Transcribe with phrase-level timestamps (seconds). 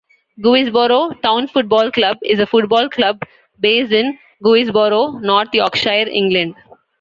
[0.43, 3.21] Guisborough Town Football Club is a football club
[3.59, 6.55] based in Guisborough, North Yorkshire, England.